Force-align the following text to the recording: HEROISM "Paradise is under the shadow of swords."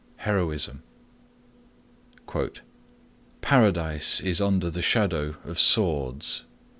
HEROISM 0.25 0.81
"Paradise 3.41 4.19
is 4.19 4.41
under 4.41 4.71
the 4.71 4.81
shadow 4.81 5.35
of 5.45 5.59
swords." 5.59 6.43